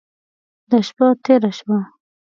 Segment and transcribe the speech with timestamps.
[0.69, 1.79] دا شپه تېره شوه.